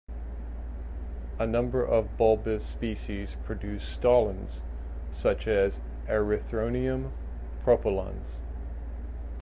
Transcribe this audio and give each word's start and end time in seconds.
A 1.37 1.45
number 1.45 1.85
of 1.85 2.17
bulbous 2.17 2.65
species 2.65 3.35
produce 3.45 3.83
stolons, 3.83 4.53
such 5.13 5.45
as 5.45 5.73
"Erythronium 6.07 7.11
propullans". 7.63 8.37